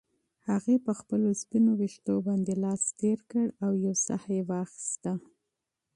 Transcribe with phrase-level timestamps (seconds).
[0.49, 5.13] هغې په خپلو سپینو ویښتو باندې لاس تېر کړ او یوه ساه یې واخیسته.